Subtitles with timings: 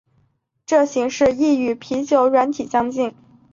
[0.65, 3.13] 这形式亦与啤酒软体相近。